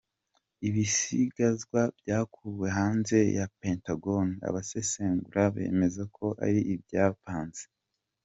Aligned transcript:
Ibisigazwa 0.67 1.81
byakuwe 1.99 2.67
hanze 2.79 3.17
ya 3.37 3.45
Pentagon, 3.61 4.27
abasesengura 4.47 5.41
bemeza 5.55 6.03
ko 6.17 6.25
ari 6.45 6.61
ibyapanze. 6.73 7.63